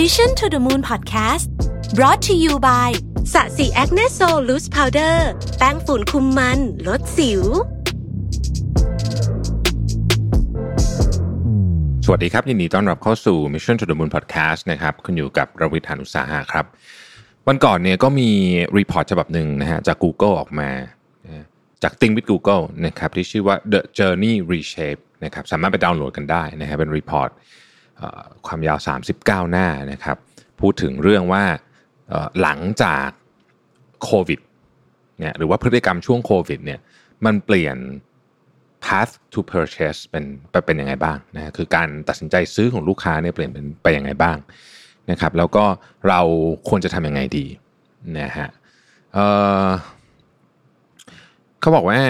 [0.00, 1.46] Mission to the Moon Podcast
[1.96, 2.90] brought to you by
[3.32, 5.28] ศศิ Acne Sol Loose Powder
[5.58, 7.42] แป้งฝุ่นคุมมัน ลดสิว
[12.04, 16.64] สวัสดีครับ ยินดีต้อนรับเข้าสู่ Mission to the Moon Podcast นะครับคุณอยู่กับรวิศ หาญอุตสาหะครับ
[17.48, 18.30] วันก่อนเนี่ยก็มี
[18.78, 20.70] report ฉบับหนึ่งนะฮะจาก Google ออกมา
[21.82, 27.30] จาก Think with Google นะครับที่ชื่อว่า The Journey Reshape นะครับสามารถไปดาวน์โหลดกันได้นะฮะเป็น report
[28.46, 28.78] ความยาว
[29.14, 30.16] 39 หน้านะครับ
[30.60, 31.44] พูดถึงเรื่องว่า
[32.40, 33.08] หลังจาก
[34.04, 34.40] โควิด
[35.18, 36.80] เนี่ยหรือว่าพฤติกรรมช่วงโควิดเนี่ย
[37.24, 37.76] มันเปลี่ยน
[38.84, 44.36] path to purchase เป็นไปเป็นยังไงบ้างนะคือการตัดสินใจซื้อของลูกค้าเนี่ยเปลี่ยนเป็นไปยังไงบ้าง
[45.10, 45.64] นะครับ แล้วก็
[46.08, 46.20] เรา
[46.68, 47.46] ควรจะทำยังไงดี
[48.18, 48.48] นะฮะ
[49.14, 52.00] เเขาบอกว่า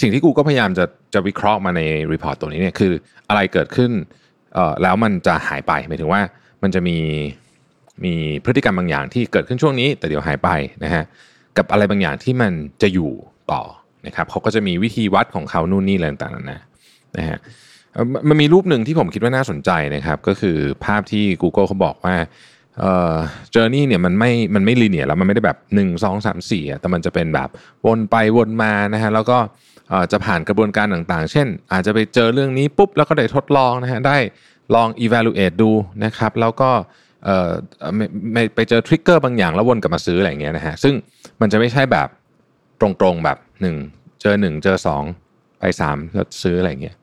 [0.00, 0.84] สิ่งที่กูก็พยายามจะ
[1.16, 1.80] จะวิเคราะห์มาใน
[2.12, 2.92] report ตัวนี้เนี่ยคือ
[3.28, 3.92] อะไรเกิดขึ้น
[4.82, 6.22] แล้วมันจะหายไปหมายถึงว่า
[6.62, 6.98] มันจะมี
[8.04, 8.14] มี
[8.44, 10.50] พฤติกรรมบางอย่างที่เกิดขึ้นช่วงนี้ แต่เดี๋ยวหายไป
[10.84, 11.04] นะฮะ
[11.56, 13.10] กับอะไรบางอย่างที่มันจะอยู่
[13.52, 13.62] ต่อ
[14.06, 16.60] นะครับเขาก็จะมีวิธีวัดของเขานู่นนี่อะไรต่างๆนา
[17.18, 17.38] นะฮะ
[18.28, 22.16] มันมีรูปหนึ่งที่ผมคิดว่าน่าสนใจนะครับ ก็คือภาพที่ Google เขาบอกว่า
[22.80, 23.16] เอ่อ
[23.54, 27.48] journey เนี่ยมันไม่มันไม่ linear แล้วมันไม่ได้แบบ 1 2 3 4อะแต่มันจะเป็นแบบ
[27.86, 29.38] วนไปวนมานะฮะแล้วก็
[30.12, 34.18] จะผ่านกระบวนการต่างๆ เช่น อาจจะไปเจอเรื่องนี้ปุ๊บแล้วก็ได้ทดลองนะฮะได้
[34.74, 35.70] ลอง evaluate ดู
[36.04, 36.70] นะครับแล้วก็
[37.24, 37.50] เออ
[38.54, 40.94] ไปเจอ trigger บางอย่างแล้ววนกลับมาซื้ออะไรอย่างเงี้ยนะฮะซึ่ง
[41.40, 42.08] มันจะไม่ใช่แบบ
[42.80, 43.76] ตรงๆแบบหนึ่ง
[44.20, 45.02] เจอหนึ่งเจอสอง
[45.58, 46.96] ไปสามแล้วซื้ออะไรอย่างเงี้ย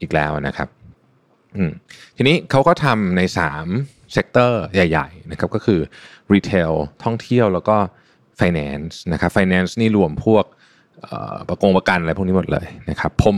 [0.00, 0.68] อีกแล้วนะครับ
[2.16, 3.22] ทีนี้เขาก็ทำใน
[3.68, 5.80] 3 sector ใหญ่ๆนะครับก็คือ
[6.32, 6.72] retail
[7.04, 7.76] ท่องเที่ยวแล้วก็
[8.40, 10.44] Finance นะครับ Finance นี่รวมพวก
[11.48, 13.36] ประกงประกันอะไรพวกนี้หมดเลยนะครับผม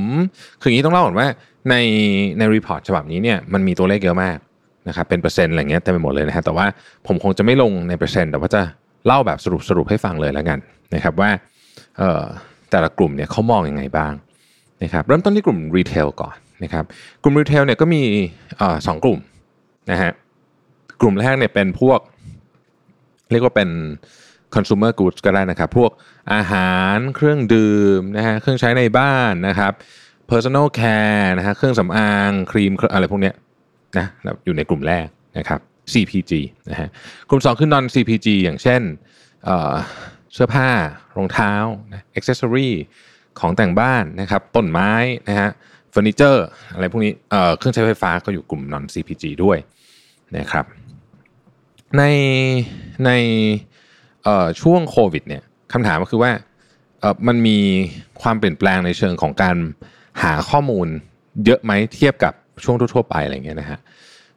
[0.61, 1.29] คืออย่างนี้ต้องเล่าก่อนว่า
[1.71, 1.75] ใน
[2.39, 4.39] ใน report ฉบับนี้เนี่ยมันมีตัวเลขเยอะมาก
[4.89, 6.67] นะครับเป็นเปอร์เซ็นต์อะไรเงี้ยเต็มไปหมดเลยนะฮะแต่ว่า
[7.07, 8.63] ผมคงจะไม่ลงในเปอร์เซ็นต์แต่ว่าจะ
[9.07, 10.59] เล่าแบบสรุปสรุปให้ฟังเลยแล้วกัน
[10.95, 11.31] นะครับว่า
[12.71, 14.13] แต่ละกลุ่มเนี่ยเขามองยังไงบ้าง
[14.83, 16.85] นะครับเริ่มต้นที่กลุ่ม retail ก่อนนะครับ
[17.23, 18.03] กลุ่ม retail เนี่ยก็มี
[18.87, 19.19] สองกลุ่ม
[19.91, 20.11] นะฮะ
[21.01, 22.01] กลุ่มแรกเนี่ยเป็นพวก
[23.31, 23.71] เรียกว่าเป็น
[24.55, 25.91] consumer goods ก็ได้นะครับ พวก
[26.33, 29.73] อาหารเครื่องดื่มนะฮะเครื่องใช้ในบ้านนะครับ
[30.31, 33.35] personal care นะฮะเครื่องสำอางครีมอะไรพวกเนี้ย
[33.99, 34.07] นะ
[34.45, 35.07] อยู่ในกลุ่มแรก
[35.39, 35.61] นะครับ
[35.93, 36.33] CPG
[36.71, 36.89] นะฮะ
[37.29, 38.83] กลุ่ม 2 คือ non CPG อย่างเช่น
[39.45, 40.69] เเสื้อผ้า
[41.17, 41.53] รองเท้า
[41.93, 42.71] นะ accessory
[43.41, 44.93] ของแต่งบ้านนะครับต้นไม้
[45.29, 45.51] นะฮะ
[45.91, 49.59] เฟอร์นิเจอร์อะไรพวกนี้เเครื่องใช้ไฟฟ้าก็อยู่กลุ่ม non CPG ด้วย
[50.39, 50.65] นะครับ
[51.99, 52.03] ใน
[53.07, 53.11] ใน
[54.61, 55.43] ช่วงโควิดเนี่ย
[55.73, 56.33] คำถามก็คือว่า
[57.27, 57.59] มันมี
[58.23, 59.57] ความเปลี่ยนแปลงในเชิงของการ
[60.23, 60.89] หาข้อมูล
[61.45, 62.33] เยอะไหมเทียบกับ
[62.65, 63.79] ช่วงทั่วๆไปอะไรเงี้ยนะฮะ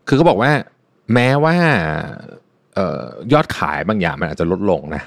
[0.07, 0.51] คือเขาบอกว่า
[1.13, 1.55] แม้ว่า
[2.77, 5.03] ออยอดขายบางอย่างมันอาจจะลดลงนะ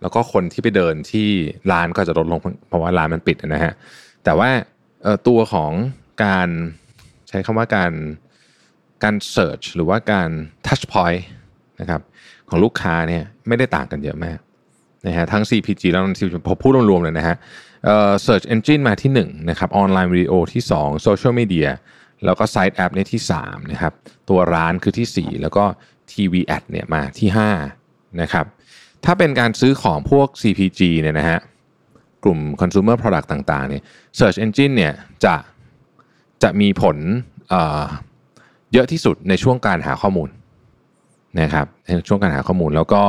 [0.00, 1.28] แล้วก็คนที่ไปเดินที่
[1.72, 3.72] ร้านก็จะลดลงเพราะว่าร้านมันปิดนะฮะ
[4.24, 4.50] แต่ว่า
[5.28, 5.72] ตัวของ
[6.24, 6.48] การ
[7.28, 7.92] ใช้คำว่าการ
[9.02, 10.30] การ search หรือว่าการ
[10.66, 11.22] touch point
[11.80, 12.00] นะครับ
[12.48, 14.38] ของลูกค้าเนี่ยไม่ได้ต่างกันเยอะมาก
[15.06, 16.08] นะฮะทั้ง CPG แล้วก็
[16.46, 17.36] พอพูดรวมๆเลยนะฮะ
[17.84, 21.68] เอ่อ search engine มาที่1นะครับออนไลน์วิดีโอที่2 social media
[22.24, 23.92] แล้วก็ site app เนี่ยที่3นะครับ
[24.28, 25.64] ตัวร้านคือที่ 4 แล้วก็
[26.12, 27.28] TV ad เนี่ยมาที่
[27.74, 28.46] 5นะครับ
[29.04, 31.38] ถ้าเป็นการซื้อของพวก CPG เนี่ยนะฮะ
[32.24, 33.82] กลุ่ม consumer product ต่างๆเนี่ย
[34.18, 34.92] search engine เนี่ย
[35.24, 35.34] จะ
[36.42, 36.96] จะมีผล
[37.48, 37.84] เอ่อ
[38.72, 40.28] เยอะที่สุดในช่วงการหาข้อมูล
[41.40, 43.02] นะครับในช่วงการหาข้อมูลแล้วก็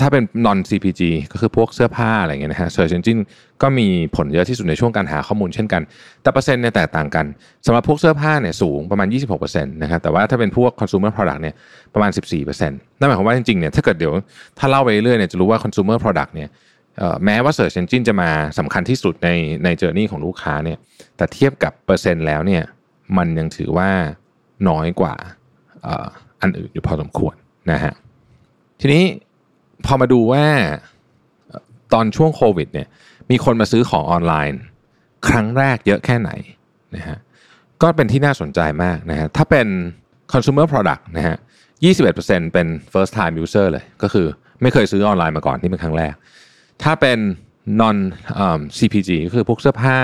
[0.00, 1.02] ถ้าเป็น non CPG
[1.32, 3.20] ก็คือพวกเสื้อผ้าอะไรเงี้ยนะฮะ search engine
[3.62, 3.86] ก็มี
[4.16, 5.82] ผลเยอะที่สุดในช่วงการหาข้อมูลเช่นกัน
[6.22, 7.26] แต่เปอร์เซ็นต์เนี่ยแตกต่างกัน
[7.66, 9.08] สำหรับพวกเสื้อผ้าเนี่ยสูงประมาณ
[9.40, 11.54] 26%นะครับ แต่ว่าถ้าเป็นพวก consumer product เนี่ย
[11.94, 12.10] ประมาณ
[12.44, 14.12] 14%นั่นหมายความว่าจริงๆเนี่ยถ้าเกิดเดี๋ยว
[14.58, 16.48] ถ้าเล่าไปเรื่อยเนี่ยจะรู้ว่า consumer product เนี่ย
[17.24, 19.28] แม้ว่า search engine จะมาสำคัญที่สุดใน
[19.64, 20.78] ใน journey ของลูกค้าเนี่ย
[21.16, 22.62] แต่เทียบกับเปอร์เซ็นต์แล้วเนี่ย
[23.16, 23.90] มันยังถือว่า
[24.68, 25.14] น้อยกว่า
[26.42, 27.34] อันอื่นอยู่พอสมควร
[27.72, 27.94] นะฮะ
[28.80, 29.04] ทีนี้
[29.86, 30.44] พอมาดูว่า
[31.92, 32.88] ตอนช่วงโควิดเนี่ย
[33.30, 34.60] มีคนมาซื้อของออนไลน์
[35.28, 36.30] ครั้งแรกเยอะแค่ไหน
[36.96, 37.18] นะฮะ
[37.82, 39.66] ก็เป็นที่น่าสนใจมากนะฮะถ้าเป็น
[40.32, 41.36] consumer product นะฮะ
[41.94, 44.26] 21%เป็น first time user เลย ก็คือ
[44.62, 46.14] ไม่เคยซื้อออนไลน์มาก่อนนี่เป็นครั้งแรก
[46.82, 47.18] ถ้าเป็น
[47.80, 47.98] non
[48.78, 49.98] CPG ก็คือพวกเสื้อผ้า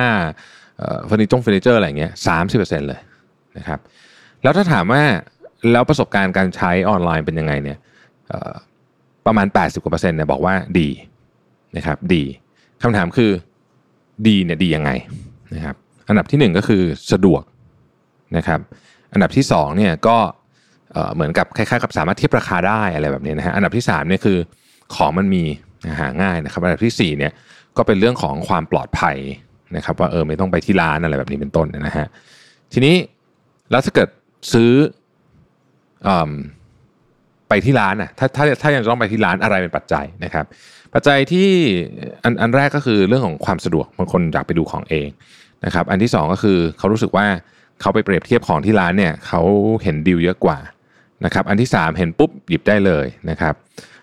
[1.07, 2.13] เฟอร์นิจงเฟอร์นิเจอร์อะไรเงี้ย
[2.51, 3.01] 30%เลย
[3.59, 3.79] นะครับ
[4.43, 5.03] แล้วถ้าถามว่า
[5.71, 7.79] แล้วประสบการณ์การใช้ออนไลน์เป็นยังไงเนี่ย
[9.27, 10.89] ประมาณ 80กว่าเปอร์เซ็นต์เนี่ยบอกว่าดี
[11.77, 12.23] นะครับดี
[12.83, 13.31] คำถามคือ
[14.27, 14.91] ดีเนี่ยดียังไง
[15.55, 15.77] นะครับ
[16.09, 16.83] อันดับที่หนึ่งก็คือ
[17.13, 17.43] สะดวก
[18.37, 18.61] นะครับ
[19.13, 20.17] อันดับที่2เนี่ยก็
[21.15, 24.39] เหมือนกับคล้ายๆกับสามารถเทียบราคาได้อะไรแบบนี้นะฮะอันดับที่3เนี่ยคือ
[24.95, 25.43] ของมันมี
[26.01, 27.33] หาง่ายนะครับ อันดับที่4เนี่ย
[27.77, 29.17] ก็เป็นเรื่องของความปลอดภัย
[29.77, 32.07] นะครับว่าเออไม่ต้องไปที่ร้านอะไรแบบนี้เป็นต้นนะฮะ
[32.73, 32.97] ทีนี้
[33.71, 34.09] แล้วถ้าเกิด
[34.53, 34.71] ซื้อ
[37.49, 40.45] ไปที่ร้านอะถ้าถ้าถ้ายังต้องไปที่ร้านอะไรเป็นปัจจัยนะครับ
[40.95, 41.49] ปัจจัยที่
[42.25, 45.09] อันอันแรกก็คือเรื่องของความสะดวกบางคนอยากไปดูของเอง
[45.65, 47.27] นะครับ อันที่2ก็คือเขารู้สึกว่า
[47.81, 49.41] เขาไปเปรียบเทียบของที่ร้านเนี่ยเขา
[49.83, 50.59] เห็นดีลเยอะกว่า
[51.25, 53.55] นะครับอันที่ 3 เห็นปุ๊บหยิบได้เลยนะครับ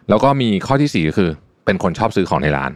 [0.09, 1.29] แล้วก็มีข้อที่ 4 ก็คือ
[1.65, 2.71] เป็นคนชอบซื้อของในร้าน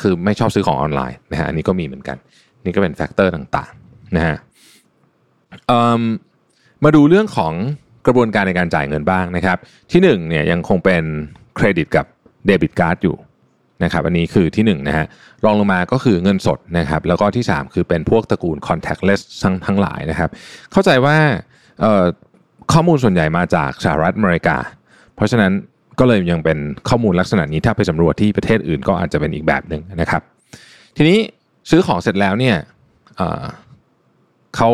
[0.00, 2.16] คือไม่ชอบซื้อของออนไลน์นะฮะอันนี้ก็มีเหมือนกัน
[2.64, 4.36] นี่ก็เป็น factor ต่างๆนะฮะ
[6.84, 7.54] มาดูเรื่องของ
[8.06, 9.58] กระบวนการในการจ่ายเงินบ้างนะครับ
[9.92, 11.02] ที่1เนี่ยยังคงเป็น
[11.56, 12.06] เครดิตกับ
[12.46, 13.16] เดบิตการ์ดอยู่
[13.84, 15.06] นะครับอันนี้คือที่1นะฮะ
[15.44, 20.30] รองลงมาก็คือเงินสดนะครับแล้วก็ที่ 3 คือเป็นพวกตระกูล contactless ทั้งทั้งหลายนะครับ
[20.72, 21.16] เข้าใจว่า
[22.72, 24.56] ข้อมูลส่วนใหญ่มาจากสหรัฐอเมริกา
[25.16, 25.52] เพราะฉะนั้น
[25.98, 26.58] ก็เลยยังเป็น
[26.88, 30.22] ข้อมูลลักษณะนี้ถ้าไปสำรวจที่ประเทศอื่นก็อาจจะเป็นอีกแบบหนึ่งนะครับ
[30.96, 31.18] ทีนี้
[31.70, 32.56] ซื้อของเสร็จแล้วเนี่ย
[34.56, 34.70] เขา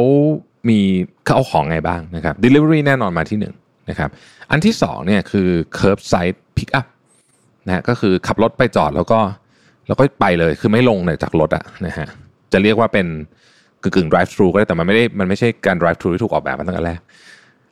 [0.70, 0.80] มี
[1.24, 3.46] เขาเอาของไงบ้างนะครับ Delivery แน่นอนมาที่1น
[3.90, 4.10] นะครับ
[4.50, 5.48] อันที่2เนี่ยคือ
[5.78, 6.86] Curbside Pickup
[7.66, 9.20] นะฮะก็คือขับรถไปจอดแล้วก็
[9.86, 12.08] แล้วก็ไปเลยคือไม่ลงเลยจากรถอะนะฮะ
[12.52, 13.06] จะเรียกว่าเป็น
[13.82, 17.00] กึ่งกึ่ง drive thru ก็ได้แต่มันไม่ได้มันไม่ใช่การ drive thru ที่ถูกออกแบบมาตั้งแต่แรก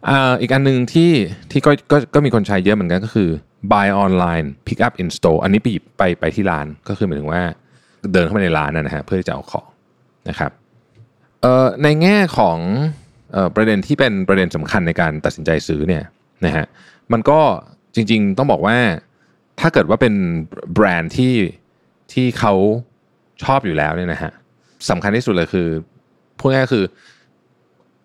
[0.08, 1.10] อ่าอีกอันหนึ่งที่
[1.50, 3.28] ที่ก็ก็ก็มีคนใช้เยอะเหมือนกันก็คือ
[3.72, 7.43] buy online pick up in store อันนี้ไปไปไปที่ร้านก็คือหมายถึงว่า
[8.12, 9.66] เดินเข้าไปในร้านนะฮะเพื่อจะเอาของ
[10.28, 10.50] นะครับ
[11.82, 12.58] ในแง่ของ
[13.34, 16.04] ออประเด็นที่เป็นประเด็นสำคัญในการตัดสินใจซื้อเนี่ย
[16.46, 16.66] นะฮะ
[17.12, 17.40] มันก็
[17.94, 18.76] จริง ๆ ต้องบอกว่า
[19.60, 20.14] ถ้าเกิดว่าเป็น
[20.75, 21.34] แบรนด์ที่
[22.12, 22.54] ที่เขา
[23.44, 24.32] ชอบอยู่แล้วเนี่ยนะฮะ
[24.90, 25.69] สำคัญที่สุดเลยคือ
[26.38, 26.84] พูดง่ายคือ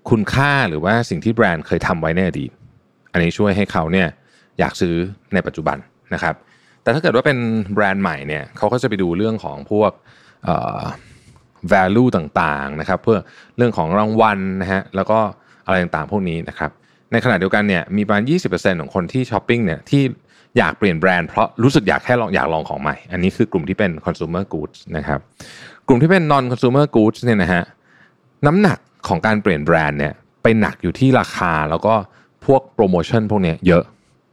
[0.09, 2.51] คุณค่าหรือว่าสิ่งที่แบรนด์เคยทำไว้ในอดีต
[3.11, 4.07] อันนี้ช่วยให้เขาเนี่ย
[4.59, 4.95] อยากซื้อ
[5.33, 5.77] ในปัจจุบัน
[6.13, 6.35] นะครับ
[6.83, 7.37] แต่ถ้าเกิดว่าเป็น
[7.73, 9.91] แบรนด์ใหม่เนี่ยเขาก็จะไปดูเรื่องของพวก
[11.73, 13.19] value ต่างๆนะครับเพื่อ
[13.57, 15.19] เรื่องของรางวัลนะฮะแล้วก็
[15.65, 16.71] อะไรต่างๆพวกนี้นะครับ
[17.11, 20.03] ในขณะเดียวกันเนี่ยมีประมาณ 20%ของคนที่ช้อปปิ้งเนี่ยที่
[20.57, 25.19] อยากเปลี่ยนแบรนด์เพราะรู้สึกอยากแค่ลองอยากลองของใหม่ อันนี้คือกลุ่มที่เป็น consumer goods นะครับ
[25.87, 27.63] กลุ่มที่เป็น non consumer goods เนี่ยนะฮะ
[28.45, 28.77] น้ำหนัก
[29.07, 30.13] ของการเปลี่ยนแบรนด์เนี่ย
[30.43, 31.93] ไปหนักอยู่ที่ราคาแล้วก็
[32.45, 33.83] พวกโปรโมชั่นพวกนี้เยอะ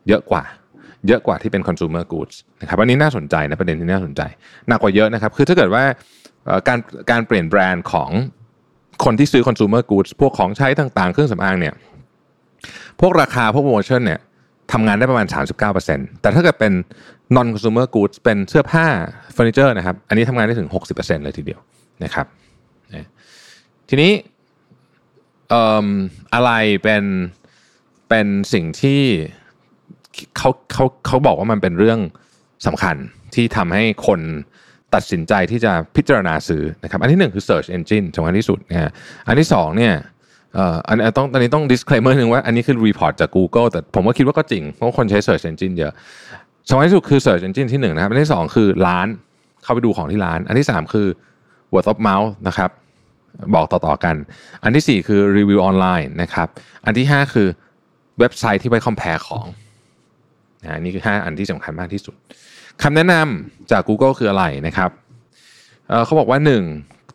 [0.09, 0.45] เยอะกว่า
[1.07, 4.23] เยอะกว่าที่เป็น consumer goods นะครับอันนี้น่าสนใจนะประเด็นที่น่าสนใจ
[4.69, 5.85] หนักกว่าเยอะนะครับคือถ้าเกิดว่า
[6.69, 6.79] การ
[7.11, 8.11] การเปลี่ยนแบรนด์ของ
[9.05, 11.75] คนที่ซื้อ consumer goods พวกของใช้ต่างๆ เครื่องสำอางเนี่ย
[13.01, 14.21] พวกราคาพวกโปรโมชั่นเนี่ย
[14.73, 15.27] ทำงานได้ประมาณ
[15.75, 16.73] 39%แต่ถ้าเกิดเป็น
[17.37, 18.87] non consumer goods เป็นเสื้อผ้า
[19.33, 21.61] เฟอร์นิเจอร์นะครับ อันนี้ทำงานได้ถึง 60%เลยทีเดียว
[22.05, 22.27] นะครับ
[23.89, 24.13] ทีนี้
[26.35, 26.51] อะไร
[26.83, 27.05] เป็น
[28.09, 29.03] เป็นสิ่งที่
[30.37, 32.01] เขาเขาเขาบอกว่ามันเป็นเรื่อง
[32.67, 32.97] สำคัญ
[33.35, 34.21] ที่ทำให้คน
[34.95, 38.91] ตัดสินใจที่จะพิจารณาซื้อนะครับอันที่หนึ่งคือ search engine สำคัญที่สุดนะฮะ
[39.29, 39.95] อันที่สองเนี่ย
[40.89, 45.93] อันนี้ต้องตอนนี้ต้อง disclaimer หนึ่งว่าอันนี้คือ report จาก Google แต่ผมก็คิดว่าก็จริง เพราะคนใช้ search engine เยอะ
[46.69, 49.07] สองที่สุดคือ search engine ที่หนึ่งนะครับ อันที่สองคือร้าน
[49.63, 51.09] เข้าไปดูของที่ร้าน อันที่สามคือ
[51.73, 52.71] word of mouth นะครับ
[53.55, 54.17] บอกต่อๆกัน
[54.63, 56.49] อันที่สี่คือรีวิวออนไลน์นะครับ
[56.85, 57.49] อันที่ห้าคือ
[58.19, 59.47] เว็บไซต์ที่ไว้ compare ของ
[60.63, 62.15] นะนี่คือห้าอันที่สำคัญมากที่สุด
[62.83, 64.91] คำแนะนำจาก Google คืออะไรนะครับ
[66.05, 66.63] เขาบอกว่าหนึ่ง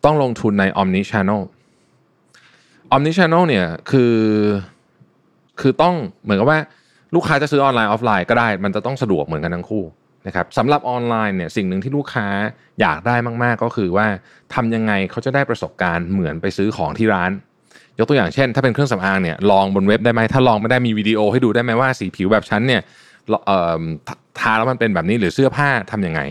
[0.05, 1.41] ต้องลงทุนใน Omni Channel
[2.93, 4.15] Omni Channel เนี่ยคือ
[5.62, 6.60] คือต้องเหมือนกับว่า
[7.15, 9.84] ลูกค้าจะซื้อออนไลน์ออฟไลน์ก็ได้ มันจะต้องสะดวกเหมือนกันทั้งคู่
[10.27, 12.27] นะครับสำหรับออนไลน์เนี่ยสิ่งหนึ่งที่ลูกค้า
[12.82, 14.08] อยากได้มาก ๆ ก็คือว่า
[14.53, 17.32] ทำยังไงเขาจะได้ประสบการณ์เหมือนไปซื้อของที่ร้าน
[18.00, 22.82] ยกตัวอย่างเช่น ถ้าเป็นเครื่องสำอางเนี่ยลองบนเว็บได้ไหมถ้าลองไม่ได้มีวิดีโอให้ดูได้ไหมว่าสีผิวแบบฉันเนี่ย
[24.39, 26.22] ทาแล้วมันเป็นแบบนี้หรือเสื้อผ้าทํำยังไง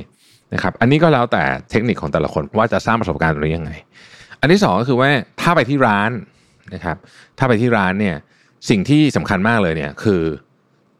[0.55, 3.73] นะครับอันนี้ก็แล้วแต่เทคนิคของแต่ละคนว่าจะสร้างประสบการณ์ตรงนี้ยังไง
[4.41, 5.09] อันที่2ก็คือว่า
[5.41, 6.11] ถ้าไปที่ร้าน
[6.75, 6.97] นะครับ
[7.39, 8.17] ถ้าไปที่ร้านเนี่ย
[8.71, 10.23] สิ่งที่สำคัญมากเลยเนี่ยคือ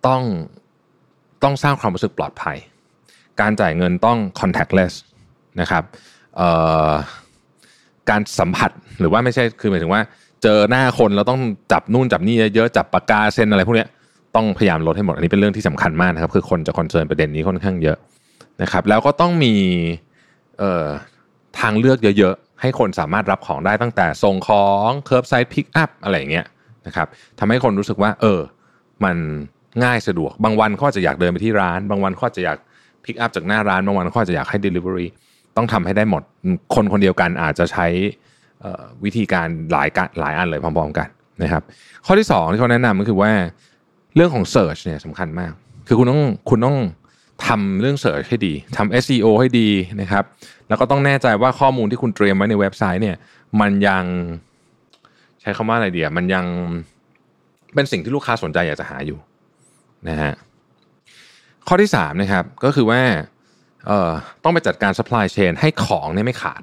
[0.07, 0.23] ต้อง
[1.43, 2.57] ต้องสร้างความรู้สึกปลอดภัย
[3.41, 4.93] การจ่ายเงินต้อง contactless
[5.61, 5.85] นะครับ
[8.11, 10.03] การสัมผัสหรือว่าไม่ใช่คือหมายถึงว่า
[10.43, 11.41] เจอหน้าคนเราต้อง
[11.73, 13.87] จับนู่นจับนี่เยอะจับปากกาเซ็นอะไรพวกนี้
[14.37, 17.97] ต้องพยายามลดให้หมดอันนี้เป็นเรื่องที่สำคัญมากนะครับ คือคนจะ concern ประเด็นนี้ค่อนข้างเยอะ
[18.63, 19.55] นะครับ แล้วก็ต้องมี
[21.61, 26.47] ทางเลือกเยอะๆ ให้คนสามารถรับของได้ตั้งแต่ส่งของ curbside pickup อะไรอย่างเงี้ย
[26.87, 27.07] นะครับ
[27.39, 28.41] ทำให้คนรู้สึกว่า เออ
[29.05, 29.17] มัน
[29.85, 32.59] ง่ายสะดวก บางวันเขาจะอยากเดินไปที่ร้าน บางวันเขาจะอยาก
[33.05, 35.07] พิกอัพจากหน้าร้าน บางวันเขาจะอยากให้ Delivery
[35.57, 36.23] ต้องทำให้ได้หมด
[36.75, 37.87] คนคนเดียวกันอาจจะใช้
[39.05, 39.89] วิธีการหลาย
[40.21, 41.09] หลายอันเลยพร้อมๆกัน
[41.43, 41.63] นะครับ
[42.07, 43.33] ข้อที่สองที่เขาแนะนำก็คือว่า
[44.17, 45.53] เรื่องของ Search เนี่ยสำคัญมาก
[45.87, 46.79] คือคุณต้องคุณต้อง
[47.47, 49.69] ทำเรื่อง Search ให้ดีทำ SEO ให้ดี
[50.01, 50.25] นะครับ
[50.69, 53.17] แล้วก็ต้องแน่ใจว่าข้อมูลที่คุณเตรียมไว้ในเว็บไซต์เนี่ย
[53.61, 54.05] มันยัง
[55.41, 56.47] ใช้คำว่าอะไรเดียมันยัง
[57.75, 59.19] เป็นสิ่งที่ลูกค้าสนใจอยากจะหาอยู่
[60.09, 60.33] นะฮะ
[61.69, 63.01] ข้อที่3นะครับก็คือว่า
[63.87, 64.11] เอ่อ
[64.45, 66.63] ต้องไปจัดการ supply chain ให้ของเนี่ยไม่ขาด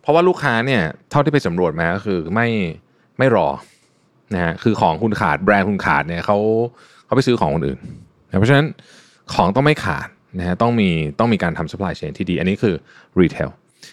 [0.00, 2.48] เพราะว่าลูกค้าเนี่ยเท่าที่ไปสำรวจมาก็คือไม่
[3.18, 3.48] ไม่รอ
[4.34, 6.38] นะฮะคือของคุณขาดแบรนด์คุณขาดเนี่ยเขา
[7.04, 7.78] เขาไปซื้อของคนอื่น
[8.38, 8.66] เพราะฉะนั้น
[9.34, 10.08] ของต้องไม่ขาด
[10.38, 12.74] นะฮะต้องมีต้องมีการทำ supply chain ที่ดี อันนี้คือ
[13.20, 13.50] retail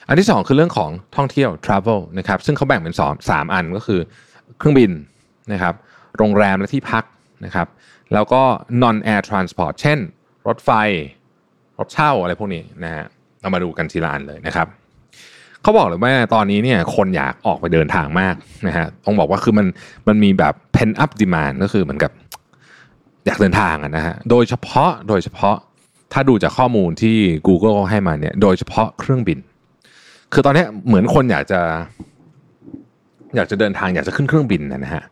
[0.08, 4.00] อันที่ 2 คือเรื่องของท่องเที่ยว travel นะครับซึ่งเขาแบ่งเป็น2 3อันก็คือ
[4.58, 4.92] เครื่องบิน
[5.54, 5.74] นะครับ
[6.18, 7.04] โรงแรมและที่พัก
[7.46, 7.68] นะครับ
[8.14, 8.42] แล้วก็
[8.84, 10.00] non air transport เช่น
[10.48, 10.70] รถไฟ
[11.80, 13.06] รถเช่าอะไรพวกนี้นะฮะ
[13.42, 14.68] เรามาดูกันทีละอันเลยนะครับ
[15.68, 18.36] เขาบอกเลยว่าตอนนี้เนี่ยคนอยากออกไปเดินทางมาก
[18.68, 19.68] นะฮะต้องบอกว่าคือมัน
[20.08, 22.12] มันมีแบบ pen up demand ก็คือเหมือนกับ
[23.26, 25.56] อยากเดินทางนะฮะโดยเฉพาะโดยเฉพาะ
[26.14, 29.40] ถ้าดูจากข้อมูลที่ Google ให้มาเนี่ย โดยเฉพาะเครื่องบิน
[30.34, 31.62] คือตอนนี้เหมือนคนอยากจะ
[33.36, 35.04] อยากจะเดินทางอยากจะขึ้นเครื่องบินนะฮะ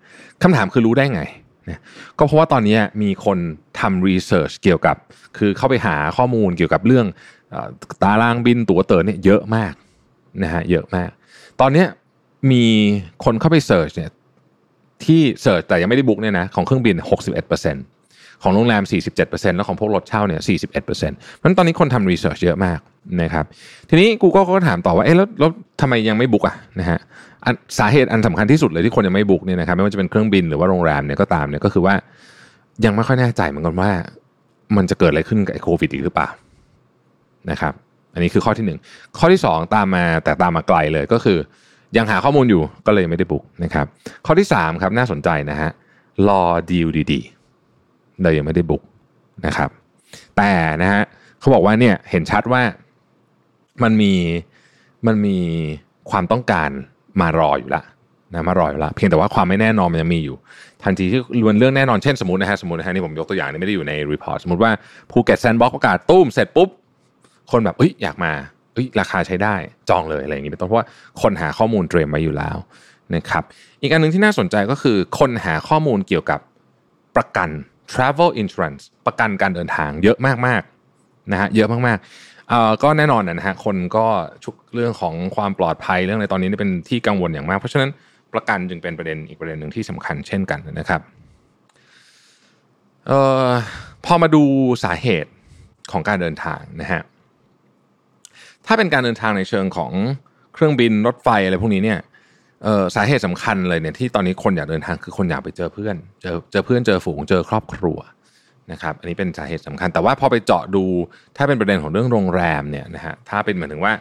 [0.44, 1.22] คำถามคือรู้ได้ไง
[1.70, 1.82] นะ
[2.18, 3.38] ก็เพราะว่าตอนนี้มีคน
[3.80, 4.96] ทำรีเสิร์ชเกี่ยวกับ
[5.38, 7.06] คือเข้าไปหาข้อมูลเกี่ยวกับเรื่อง
[8.04, 9.74] ตารางบินตั๋วเต๋อเนี่ยเยอะมาก
[10.44, 11.10] นะฮะเยอะมาก
[11.62, 11.86] ตอนนี้
[12.52, 12.64] มี
[13.26, 14.10] คนเข้าไป search เนี่ย
[15.06, 16.96] ที่ search แต่ยังไม่ได้ book เนี่ยนะของเครื่องบิน
[17.70, 18.84] 61%ของโรงแรม
[19.20, 21.06] 47%แล้วของพวกรถเช่าเนี่ย 41%เพราะฉะ
[21.46, 22.80] นั้นตอนนี้คนทำ research เยอะมาก
[23.22, 23.46] นะครับ
[23.90, 25.50] ทีนี้ Google ก็ถามต่อว่าเอ๊ะแล้วแล้ว
[25.82, 27.00] ทำไมยังไม่ book อะนะฮะ
[27.80, 31.96] สาเหตุอันสำคัญที่สุดเลยที่คนยังไม่ book เนี่ยนะครับไม่ว่าจะเป็นเครื่องบินหรือว่าโรงแรมเนี่ยก็ตามเนี่ยก็คือว่า
[32.86, 33.90] ยังไม่ค่อยแน่ใจเหมือนกันว่า
[34.78, 36.30] มันจะเกิดอะไรขึ้นกับโควิดอีกหรือเปล่า
[37.52, 37.74] นะครับ
[38.16, 38.80] อันนี้คือข้อที่หนึ่ง
[39.18, 41.38] ข้อที่สองตามมาแต่ตามมาไกลเลยก็คือ
[41.98, 43.86] ยังหาข้อมูลอยู่ก็เลยไม่ได้ book นะครับ
[44.26, 45.70] ข้อที่สามครับน่าสนใจนะฮะ
[46.28, 48.82] รอดีลดีๆเลยยังไม่ได้ book
[49.46, 49.70] นะครับ
[50.38, 51.02] แต่นะฮะ
[51.40, 52.62] เขาบอกว่าเนี่ยเห็นชัดว่า
[53.84, 54.14] มันมี
[55.08, 55.38] มันมี
[56.12, 56.70] ความต้องการ
[57.22, 57.82] มารออยู่ละ
[58.34, 60.36] นะมารออยู่ละเพียงแต่ว่าความไม่แน่นอนมันยังมีอยู่
[60.84, 64.72] ทันทีที่รู้เรื่องแน่นอนเช่นสมมตินะฮะสมมตินะฮะนี่ผมยกตัวอย่างนี่ไม่ได้อยู่ใน report สมมติว่า
[65.12, 66.70] ภูเก็ตแซนด์บ็อกประกาศตุ้มเสร็จปุ๊บ
[67.52, 68.32] คนแบบเอ้ยอยากมา
[68.74, 69.56] เอ้ยราคาใช้ได้
[69.90, 70.88] จองเลยอะไรอย่างงี้เป็นต้นเพราะว่า
[71.22, 72.58] คนหาข้อมูลเตรียมไว้อยู่แล้ว
[73.16, 73.44] นะครับ
[73.82, 76.40] อีกอันหนึ่งที่น่าสนใจก็คือคนหาข้อมูลเกี่ยวกับ
[77.16, 77.50] ประกัน
[77.94, 84.06] travel insurance ประกันการเดินทางเยอะมากๆนะฮะเยอะมากๆเอ่อก็แน่นอนนะฮะคนก็
[84.44, 87.90] ชุกเรื่องของความปลอดภัยเรื่องในตอนนี้เป็นที่กังวลอย่างมาก เพราะฉะนั้น
[88.34, 91.02] ประกันจึงเป็นประเด็นอีกประเด็นหนึ่งที่สำคัญเช่นกันนะครับ
[93.08, 93.50] เอ่อ
[94.06, 94.44] พอมาดู
[94.84, 95.32] สาเหตุ
[95.92, 97.02] ของการเดินทางนะฮะ
[98.68, 99.92] ถ้าเป็นการเดินทางในเชิงของ
[100.54, 102.00] เครื่องบินรถไฟอะไรพวกนี้เนี่ย
[102.96, 108.00] สาเหตุสำคัญเลยเนี่ยที่ตอนนี้คนอยากเดินทางคือคนอยากไปเจอเพื่อน เจอเจอเพื่อนเจอฝูงเจอครอบครัว
[108.72, 110.84] นะครับอันนี้เป็นสาเหตุสำคัญ แต่ว่าพอไปเจาะดู
[111.38, 113.94] ถ้าเป็นประเด็นของเรื่องโรงแรมเนี่ยนะฮะถ้าเป็นเหมือนถึงว่า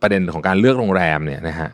[0.00, 1.68] ประเด็นของการเลือกโรงแรมเนี่ยนะฮะ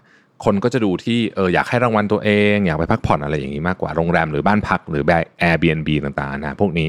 [0.44, 6.88] คนก็จะดูที่เอออยากให้รางวัลตัวเอง อยากไปพักผ่อนอะไรอย่างนี้มากกว่าโรงแรมหรือบ้านพักหรือแบบ Airbnb ต่างๆนะพวกนี้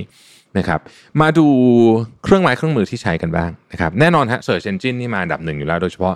[0.57, 0.79] นะครับ
[1.21, 1.47] มาดู
[2.23, 6.15] เครื่องไม้เครื่องมือที่ใช้กันบ้างนะครับแน่นอนฮะ Search Engine นี่มาอันดับหนึ่งอยู่แล้วโดยเฉพาะ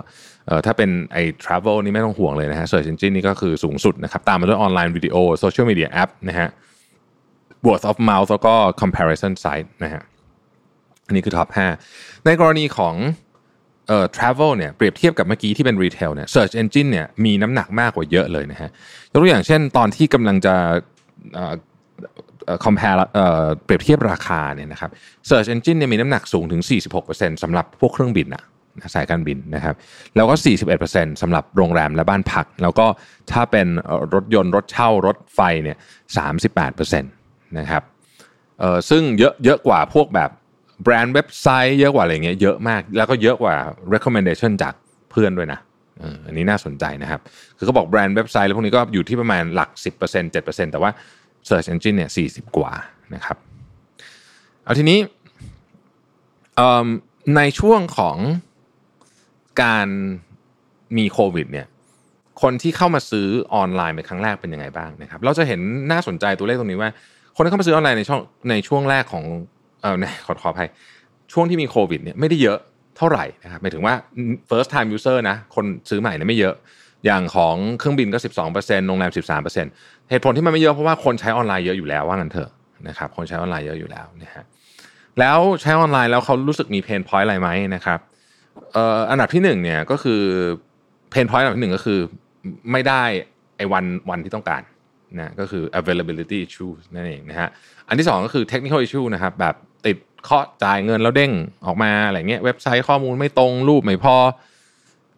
[0.66, 6.48] ถ้าเป็นไอ้ Travel นี่ไม่ต้องห่วงเลยนะฮะ Search Engine นี่ก็คือสูงสุดนะครับตามมาด้วยออนไลน์วิดีโอโซเชียลมีเดียแอปนะฮะ
[7.66, 10.02] word of mouth แล้วก็ comparison site นะฮะ
[11.06, 11.48] อันนี้คือท็อป
[11.86, 12.94] 5 ในกรณีของ
[13.88, 18.70] เอ่อ travel เนี่ยเปรียบเทียบกับเมื่อกี้ที่เป็น retail เนี่ย search engine เนี่ยมีน้ำหนักมากกว่าเยอะเลยนะฮะ
[19.12, 20.54] ยกตัวอย่างเช่นตอนที่กำลังจะ
[22.64, 24.90] compare เอ่อเปรียบเทียบราคาเนี่ยนะครับ
[25.28, 26.62] search engine เนี่ยมีน้ำหนักสูงถึง
[27.02, 28.44] 46%สำหรับพวกเครื่องบินอะ
[28.94, 29.74] สายการบินนะครับ
[30.16, 30.34] แล้วก็
[30.78, 32.86] 41%สำหรับโรงแรมและบ้านพัก แล้วก็
[33.32, 33.66] ถ้าเป็น
[34.14, 35.76] รถยนต์รถเช่ารถไฟเนี่ย
[36.62, 37.82] 38%นะครับ
[38.90, 40.30] ซึ่งเยอะเยอะกว่าพวกแบบ
[40.82, 43.54] แบรนด์เว็บไซต์เยอะกว่าอะไรเงี้ยเยอะมาก แล้วก็เยอะกว่า
[43.94, 44.74] recommendation จาก
[45.10, 45.60] เพื่อนด้วยนะ
[46.26, 47.20] อันนี้น่าสนใจนะครับ
[47.58, 49.70] คือเขาบอกแบรนด์เว็บไซต์แล้วพวกนี้ก็อยู่ที่ประมาณหลัก
[50.02, 50.90] 10% 7%แต่ว่า
[51.48, 52.72] Search Engine เนี่ย40 กว่า
[53.14, 53.36] นะครับ
[54.62, 54.98] เอาทีนี้
[57.36, 58.16] ในช่วงของ
[59.62, 59.88] การ
[60.96, 61.66] มีโควิดเนี่ย
[62.42, 65.60] คนที่เข้ามาซื้อออนไลน์เป็นครั้งแรกเป็นยังไงบ้างนะครับ เราจะเห็น
[65.90, 66.90] น่าสนใจตัวเลขตรงนี้ว่า
[67.36, 68.20] คนที่เข้ามาซื้อออนไลน์ในช่วง
[68.50, 69.24] ในช่วงแรกของ
[69.82, 69.96] เออ
[70.26, 70.68] ขอขออภัย
[71.32, 72.58] ช่วงที่มีโควิดเนี่ยไม่ได้เยอะ
[72.96, 73.94] เท่าไหร่นะครับหมายถึงว่า
[74.50, 76.54] first time user นะคนซื้อใหม่เนี่ยไม่เยอะ
[77.06, 78.18] อย่างของเครื่องบินก็
[78.52, 82.50] 12%โรงแรม 13%เหตุผลที่มันไม่เยอะเพราะว่าคนใช้ออนไลน์เยอะอยู่แล้วว่างั้นเถอะ
[82.88, 84.44] นะครับคนใช้ออนไลน์เยอะอยู่แล้วนะฮะ
[85.18, 87.98] แล้วใช้ออนไลน์แล้วเขารู้สึกมี pain point อะไรไหมนะครับ
[88.72, 90.20] เอ่ออันดับที่หนึ่งเนี่ยก็คือ
[91.10, 92.00] pain point อันดับที่หนึ่งก็คือ
[92.72, 93.02] ไม่ได้
[93.56, 94.62] ไอ้วันวันที่ต้องการ
[95.18, 97.48] นะก็คือ availability issue นั่นเองนะฮะ
[97.88, 99.54] อันที่สองก็คือ technical issue นะครับแบบ
[99.86, 101.32] ติดเคาะจ่ายเงินแล้วเด้ง
[101.66, 104.16] ออกมาอะไรเงี้ยเว็บไซต์ข้อมูลไม่ตรงรูปไม่พอ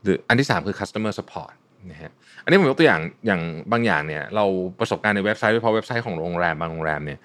[0.02, 1.52] หรืออันที่3คือ customer support
[1.90, 2.10] นะฮะ
[2.42, 3.40] อันนี้ผมยกตัวอย่างอย่าง
[3.72, 4.44] บางอย่างเนี่ย เรา
[4.78, 7.18] ประสบการณ์ในเว็บไซต์โดยเฉพาะเว็บไซต์ของโรงแรมบางโรงแรมเนี่ย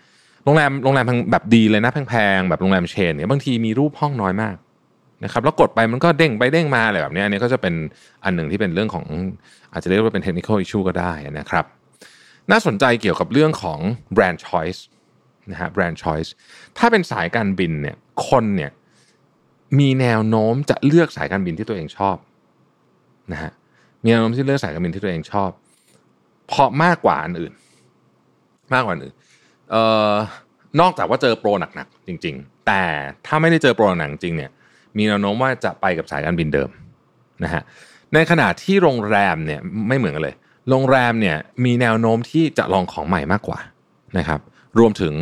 [0.46, 4.56] โรงแรมโรงแรมแบบดีเลยนะแพงๆแบบโรงแรมเชนเนี่ยบางทีมีรูปห้องน้อยมาก
[5.24, 7.74] นะครับแล้วกดไปมันก็เด้งไปเด้งมาอะไรแบบนี้อันนี้ก็จะเป็น
[8.24, 9.06] อันหนึ่งที่เป็นเรื่องของ
[9.74, 11.66] อาจจะเรียกว่าเป็น technical issue ก็ได้นะครับ
[12.52, 13.80] น่าสนใจเกี่ยวกับเรื่องของ
[14.16, 14.80] brand choice
[15.52, 16.30] นะฮะ brand choice
[16.78, 17.96] ถ้าเป็นสายการบินเนี่ย
[18.28, 18.72] คนเนี่ย
[19.80, 22.18] มีแนวโน้มจะเลือกสายการบินที่ตัวเองชอบ
[23.32, 23.52] นะฮะ
[24.04, 25.50] มีแนวโน้มที่เลือกสายการบินที่ตัวเองชอบ
[26.48, 27.54] เพราะมากกว่าอันอื่น
[28.74, 29.16] มากกว่าอันอื่น
[29.72, 30.14] เอ่อ
[30.80, 32.84] นอกจากว่าเจอโปรหนักๆจริง ๆ แต่
[33.26, 34.52] ถ้าไม่ได้เจอโปรหนักจริงเนี่ย
[34.98, 36.70] มีแนวโน้มว่าจะไปกับสายการบินเดิม
[37.44, 37.64] นะฮะ
[38.14, 40.36] ในขณะที่โรงแรมเนี่ยไม่เหมือนกันเลย
[40.70, 43.60] โรงแรมเนี่ยมีแนวโน้มที่จะลองของใหม่มากกว่า
[44.18, 44.40] นะครับ
[44.80, 45.14] รวมถึง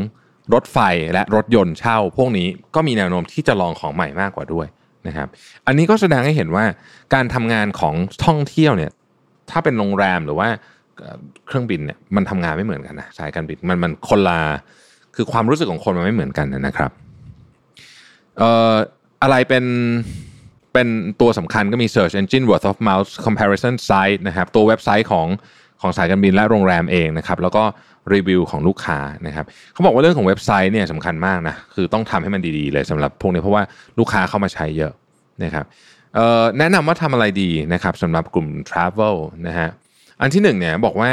[0.54, 0.78] รถไฟ
[1.14, 4.68] และรถยนต์เช่า พวกนี้ก็มีแนวโน้มที่จะลองของใหม่มากกว่าด้วย
[5.08, 5.27] นะครับ
[5.68, 6.65] อันนี้ก็แสดงให้เห็นว่า
[7.13, 8.91] การทำงานของท่องเที่ยวเนี่ย
[9.51, 10.50] ถ้าเป็นโรงแรมหรือว่า
[11.48, 14.39] เครื่องบินเนี่ยมันทำงานไม่เหมือนกันนะสายการบินมันมันคนละ
[15.15, 16.91] คือความรู้สึกของคนมันไม่เหมือนกันนะครับ
[18.38, 18.74] เอ่อ
[19.24, 19.65] อะไรเป็น
[20.74, 20.88] เป็น
[21.22, 25.27] ตัวสำคัญก็มี Search Engine Word of Mouth Comparison Site นะครับ ตัวเว็บไซต์ของ
[25.82, 27.64] ของสายการบินและโรงแรมเองนะครับแล้วก็
[28.14, 33.64] รีวิวของลูกค้านะครับเขาบอกว่าเรื่องของเว็บไซต์เนี่ยสำคัญมากนะคือต้องทำให้มันดีๆเลยสำหรับพวกนี้เพราะว่า
[34.00, 34.94] ลูกค้าเข้ามาใช้เยอะ
[35.44, 35.66] นะครับ
[36.60, 39.16] แนะนำว่าทำอะไรดีนะครับสำหรับกลุ่ม Travel
[39.48, 39.70] นะฮะ
[40.22, 41.12] อันที่หนึ่งเนี่ยบอกว่า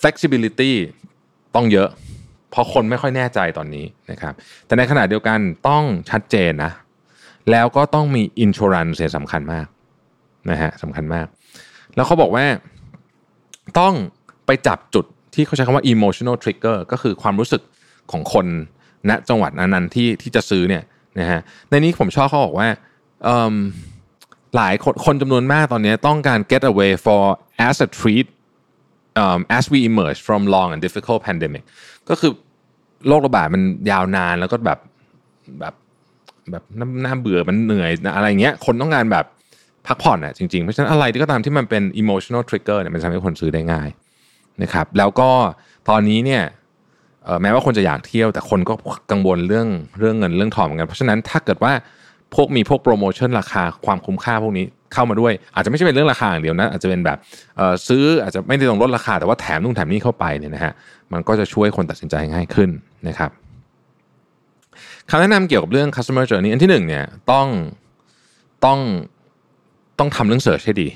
[0.00, 0.72] flexibility
[1.54, 1.88] ต้องเยอะ
[2.50, 4.34] เพราะคนไม่ค่อยแน่ใจตอนนี้นะครับ
[4.66, 5.38] แต่ในขณะเดียวกัน
[5.68, 6.72] ต้องชัดเจนนะ
[7.50, 9.66] แล้วก็ต้องมีอินช r รันเสียสำคัญมาก
[10.50, 11.26] นะฮะสำคัญมาก
[11.96, 12.44] แล้วเขาบอกว่า
[13.78, 13.94] ต้อง
[14.46, 17.62] ไปจับจุดที่เขาใช้คำว่า emotional trigger ก็คือความรู้สึก
[18.12, 18.46] ของคน
[19.08, 20.82] ณจังหวัดนั้นๆที่ที่จะซื้อเนี่ย
[21.20, 22.68] นะฮะในนี้ผมชอบเขาบอกว่า
[24.56, 27.22] หลายคนคนจำนวนมากตอนนี้ต้องการ get away for
[27.68, 28.26] as a treat
[29.22, 31.64] um, as we emerge from long and difficult pandemic
[32.08, 32.32] ก็คือ
[33.08, 34.78] โรคระบาดมันยาวนานแล้วก็แบบ
[35.60, 35.74] แบบ
[36.50, 36.64] แบบ
[37.04, 39.26] น่าเบื่อมันเหนื่อยอะไรเงี้ยคนต้องการแบบ
[39.90, 43.88] พักผ่อนอะจริงๆ เพราะฉะนั้นอะไรที่ก็ตามที่มันเป็น emotional trigger เนี่ยมันทำให้คนซื้อได้ง่าย
[44.62, 45.30] นะครับแล้วก็
[45.88, 46.42] ตอนนี้เนี่ย
[47.42, 48.74] แม้ว่าคนจะอยากเที่ยวแต่คนก็
[49.10, 51.72] กังวลเรื่องเรื่องเงินเรื่องทองเหมือนกัน เพราะฉะนั้นถ้าเกิดว่า
[52.34, 57.18] พวกมีพวกโปรโมชั่นราคาความคุ้มค่าพวกนี้เข้ามาด้วย อาจจะไม่ใช่เป็นเรื่องราคาอย่างเดียวนะอาจจะเป็นแบบ
[57.88, 60.72] ซื้ออาจจะไม่ได้ต้องลดราคาแต่ว่าแถมนู่นแถมนี่เข้าไปเนี่ยนะฮะ
[61.12, 62.70] มันก็จะช่วยคนตัดสินใจง่ายขึ้น
[63.08, 63.30] นะครับ
[65.10, 67.46] คำแนะนำเกี่ยวกับเรื่อง customer journey อันที่หนึ่งเนี่ยต้อง
[68.64, 68.78] ต้อง
[70.00, 70.88] ต้องทำเรื่อง search ให้ดี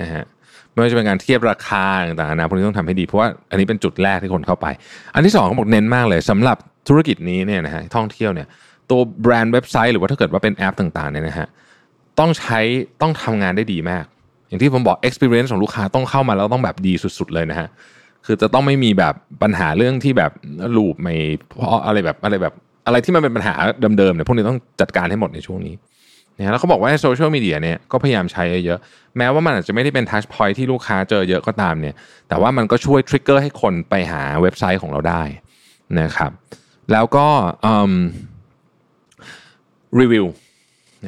[0.00, 0.24] นะฮะ
[0.72, 4.66] ไม่ว่าจะเป็นการเทียบราคาต่างๆนะพวกนี้ต้องทำให้ดีเพราะว่าอันนี้เป็นจุดแรกที่คนเข้าไป
[5.14, 6.56] อันที่สองเขาบอกเน้นมากเลยสำหรับ
[6.88, 8.46] ธุรกิจนี้เนี่ยนะฮะท่องเที่ยวเนี่ย
[8.90, 11.48] ตัวแบรนด์เว็บไซต์หรือว่าถ้าเกิดว่าเป็นแอปต่างๆเนี่ยนะฮะ
[12.18, 12.58] ต้องใช้
[13.02, 14.04] ต้องทำงานได้ดีมาก
[14.48, 17.68] อย่างที่ผมบอก experience ของลูกค้าต้องเข้ามาแล้วต้องแบบดีสุด ๆ เลยนะฮะ
[18.26, 20.32] คือจะต้องไม่มีแบบปัญหาเรื่องที่แบบ
[20.76, 21.14] ลูปไม่
[21.56, 22.54] เพราะอะไรแบบอะไรแบบ
[22.86, 23.54] อะไรที่มันเป็นปัญหา
[23.98, 25.74] เดิมๆเนี่ยพวกนี้ต้องจัดการให้หมดในช่วงนี้
[26.38, 28.78] นะแล้วเขาบอกว่าโซเชียลมีเดียเนี่ยก็พยายามใช้เยอะ
[29.16, 31.94] แม้ว่ามันอาจจะไม่ได้เป็นทัชพอยที่ลูกค้าเจอเยอะก็ตามเนี่ย
[32.28, 35.22] แต่ว่ามันก็ช่วยทริกเกอร์ให้คนไปหาเว็บไซต์ของเราได้
[36.00, 36.30] นะครับ
[36.92, 37.26] แล้วก็
[40.00, 40.26] รีวิว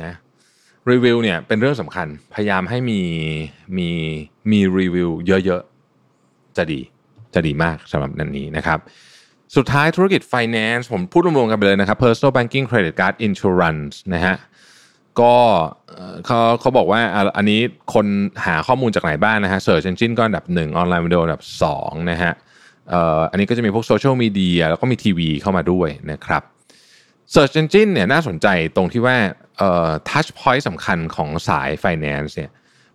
[0.03, 0.14] นะ
[0.90, 3.01] รีวิวเนี่ยเป็นเรื่องสำคัญพยายามให้มี
[3.79, 3.88] มี
[4.51, 6.81] มีรีวิวเยอะๆ จะดี
[7.35, 8.79] จะดีมากสำหรับอันนี้นะครับ
[9.57, 14.35] สุดท้ายธุรกิจ finance ผมพูดรวมๆกันไปเลยนะครับ personal banking credit card insurance นะฮะ
[15.23, 15.35] ก็
[16.27, 17.01] เขาเขาบอกว่า
[17.37, 17.61] อันนี้
[17.95, 18.07] คน
[18.47, 22.33] หาข้อมูลจากไหนบ้างนะฮะ search engine ก็อันดับหนึ่งออนไลน์วิดีโออันดับสองนะฮะ
[23.31, 26.43] อันนี้ก็จะมีพวกโซเชียลมีเดียแล้วก็มีทีวีเข้ามาด้วยนะครับ
[27.35, 29.17] Search Engine เนี่ยน่าสนใจตรงที่ว่า
[30.11, 32.51] touch point สำคัญของสาย finance เนี่ย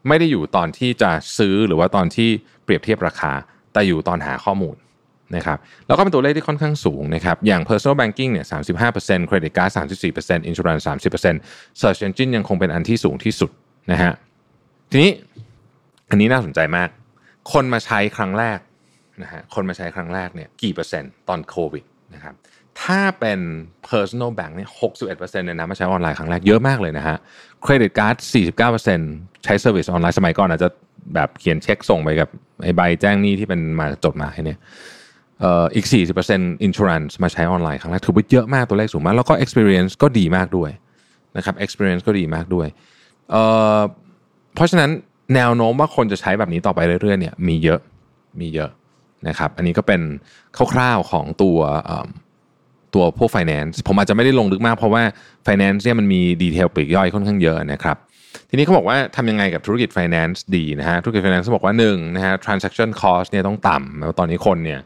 [0.08, 2.30] ไม่ได้อยู่ตอนที่จะซื้อหรือว่าตอนที่
[2.64, 3.34] เปรียบเทียบราคา
[3.74, 4.76] แต่อยู่ตอนหาข้อมูล
[5.36, 5.58] นะครับ
[5.88, 8.46] แล้วก็เป็นตัวเลขที่ค่อนข้างสูงนะครับอย่าง personal banking เนี่ย
[8.88, 13.52] 35% credit card 34% insurance 30% search engine ยังคงเป็นอันที่สูงที่สุด
[13.92, 14.14] นะฮะ
[14.92, 15.12] ทีนี้
[16.10, 16.90] อันนี้น่าสนใจมาก
[17.54, 18.60] คนมาใช้ครั้งแรก
[19.24, 21.84] นะฮะคนมาใช้ครั้งแรกเนี่ยกี่เปอร์เซ็นต์ตอนโควิด
[22.14, 22.36] นะครับ
[22.84, 23.40] ถ้าเป็น
[23.90, 24.70] personal bank เนี่ย
[25.08, 27.18] 61%เนี่ยนะมาใช้ออนไลน์ครั้งแรกเยอะมากเลยนะฮะ
[27.66, 28.16] credit card
[28.80, 30.70] 49%ใช้ service ออนไลน์สมัยก่อนอาจจะ
[31.16, 32.30] แบบเขียนเช็คส่งไปกับ
[32.64, 34.60] ไอใบแจ้งหนี้ที่เป็นมาจดมายเนี่ย
[35.43, 35.86] อ่ออีก
[36.28, 40.71] 40% insurance มาใช้ออนไลน์ครั้งแรกถือว่าเยอะมากตัวเลขสูงมาก แล้วก็ experience ก็ดีมากด้วย
[41.38, 42.67] นะครับ experience ก็ดีมากด้วย
[43.32, 44.89] เเพราะฉะนั้น
[45.36, 47.80] แนวโน้มว่าคนจะใช้แบบนี้ต่อไปเรื่อยๆเนี่ยมีเยอะ
[48.41, 48.69] มีเยอะ
[49.28, 50.02] นะครับ อันนี้ก็เป็น
[50.74, 51.60] คร่าวๆของตัว
[52.93, 55.04] ตัวพวก finance ผมอาจจะไม่ได้ลงลึกมากเพราะว่า
[55.48, 57.98] finance เนี่ยมันมีดีเทลปลีกย่อยค่อนข้างเยอะนะครับ
[58.50, 64.80] ทีนี้เขาบอกว่าทำยังไงกับธุรกิจ finance ดีนะฮะธุรกิจ finance เขาบอกว่าหนึ่งนะฮะ transaction cost เนี่ยต้องต่ำแล้วตอนนี้คนเนี่ย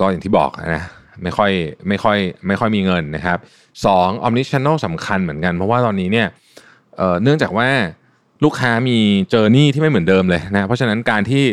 [0.00, 0.84] ก็อย่างที่บอกนะ
[1.22, 1.50] ไม่ค่อย
[1.88, 3.38] ไม่ค่อยไม่ค่อยมีเงินนะครับ
[3.86, 6.28] สอง omni channel สำคัญเหมือนกัน เพราะว่าตอนนี้เนี่ย
[7.22, 7.68] เนื่องจากว่า
[8.44, 8.98] ลูกค้ามี
[9.30, 11.44] journey ที่ไม่เหมือนเดิมเลยนะเพราะฉะนั้นการที่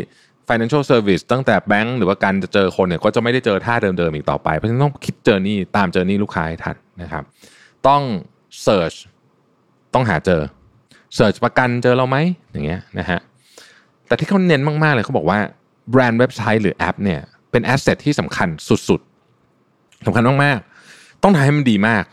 [0.48, 7.24] financial service ตั้งแต่แบงก์หรือว่าการจะเจอคนเนี่ยก็จะไม่ได้เจอท่าเดิมๆอีกต่อไป เพราะฉะนั้นต้องคิด journey ตาม journey ลูกค้าให้ทันนะครับ
[7.88, 8.02] ต้อง
[8.66, 8.98] search
[9.94, 10.42] ต้องหาเจอ
[11.18, 12.18] search ประกันเจอเราไหม
[12.52, 13.20] อย่างเงี้ยนะฮะ
[14.08, 15.40] แต่ที่เขาเน้นมากๆเลยเขาบอกว่า
[15.92, 18.50] แบรนด์เว็บไซต์หรือแอปเนี่ย เป็น asset ที่สำคัญ
[18.90, 22.04] สุดๆสำคัญมากๆ ต้องทำให้มันดีมาก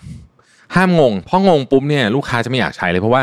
[0.75, 3.22] ห้ามงง เพราะงงปุ๊บเนี่ยลูกค้าจะไม่อยากใช้เลย เพราะว่า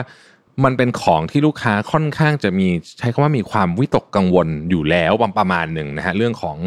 [0.63, 2.67] มันเป็นของที่ลูกค้าค่อนข้างจะมี
[2.99, 6.57] ใช้คำว่ามีความวิตกกังวลอยู่แล้วประมาณหนึ่งนะฮะเรื่องของ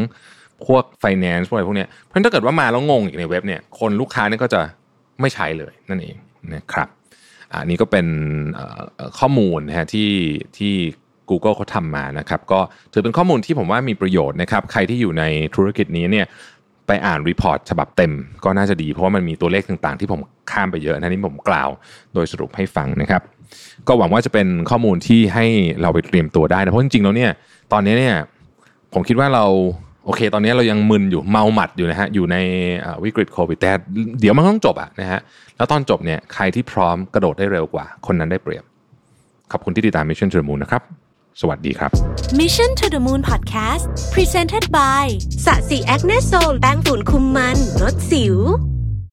[0.67, 4.61] พวก finance พวกอะไรพวกเนี้ยเพราะถ้าเกิดว่ามาแล้วงงอีกในเว็บเนี่ยคนลูกค้านี่ก็จะ
[5.21, 6.17] ไม่ใช้เลยนั่นเอง
[6.55, 6.89] นะครับ
[7.61, 8.07] อันนี้ก็เป็น
[9.19, 10.11] ข้อมูลนะฮะที่
[10.59, 10.75] ที่
[11.31, 12.61] Google เขาทำมานะครับก็
[12.93, 16.27] ถือเป็นข้อมูลที่ผมว่ามีประโยชน์นะครับใครที่อยู่ในธุรกิจนี้เนี่ย
[16.87, 18.13] ไปอ่านรีพอร์ตฉบับเต็ม
[18.45, 21.69] ก็น่าจะดี เพราะว่ามันมีตัวเลขต่างๆ ที่ผมข้ามไปเยอะนะนี่ผมกล่าว
[22.15, 23.23] โดยสรุปให้ฟังนะครับ
[23.89, 25.47] ก็หวังว่าจะเป็นข้อมูลที่ให้
[25.83, 27.31] เราไปเตรียมตัวได้นะเพราะจริงๆแล้วเนี่ย
[27.73, 28.17] ตอนนี้เนี่ย
[28.95, 29.45] ผมคิดว่าเรา
[30.05, 32.37] โอเค ตอนนี้เรายังมึนอยู่เมาหมัดอยู่นะฮะอยู่ใน
[33.05, 33.73] วิกฤตโควิดแต่
[34.21, 35.21] เดี๋ยวมันต้องจบอะนะฮะ
[35.57, 38.65] แล้วตอนจบเนี่ยใครที่พร้อมกระโดดได้เร็วกว่า คนนั้นได้เปรียบ
[39.53, 40.83] ขอบคุณที่ติดตาม Mission to the Moon นะครับ
[41.41, 41.91] สวัสดีครับ
[42.41, 45.05] Mission to the Moon Podcast Presented by
[45.45, 48.37] สะสีแอคเนสโซลแป้งฝุ่นคุมมันลดสิว